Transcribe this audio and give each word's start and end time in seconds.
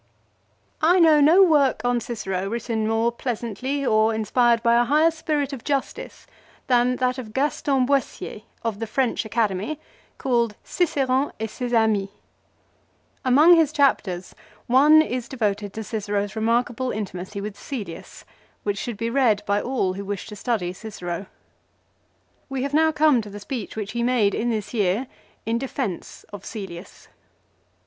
2 0.79 0.87
I 0.87 0.99
know 0.99 1.19
no 1.21 1.43
work 1.43 1.85
on 1.85 1.99
Cicero 1.99 2.49
written 2.49 2.87
more 2.87 3.11
pleasantly 3.11 3.85
or 3.85 4.15
inspired 4.15 4.63
by 4.63 4.81
a 4.81 4.83
higher 4.85 5.11
spirit 5.11 5.53
of 5.53 5.63
justice 5.63 6.25
than 6.65 6.95
that 6.95 7.19
of 7.19 7.33
Gaston 7.33 7.85
Boissier, 7.85 8.41
of 8.63 8.79
the 8.79 8.87
French 8.87 9.25
Academy, 9.25 9.79
called" 10.17 10.55
Ciceron 10.65 11.31
et 11.39 11.51
ses 11.51 11.71
Amis." 11.71 12.09
Among 13.23 13.55
his 13.55 13.71
chapters 13.71 14.33
one 14.65 15.03
is 15.03 15.29
devoted 15.29 15.71
to 15.73 15.83
Cicero's 15.83 16.35
remarkable 16.35 16.89
intimacy 16.89 17.39
with 17.39 17.55
Cselius, 17.55 18.23
which 18.63 18.79
should 18.79 18.97
be 18.97 19.11
read 19.11 19.43
by 19.45 19.61
all 19.61 19.93
who 19.93 20.03
wish 20.03 20.25
to 20.29 20.35
study 20.35 20.73
Cicero. 20.73 21.27
We 22.49 22.63
have 22.63 22.73
now 22.73 22.91
come 22.91 23.21
to 23.21 23.29
the 23.29 23.39
speech 23.39 23.75
which 23.75 23.91
he 23.91 24.01
made 24.01 24.33
in 24.33 24.49
this 24.49 24.73
year 24.73 25.05
in 25.45 25.59
defence 25.59 26.23
of 26.33 26.43
Cselius. 26.43 27.07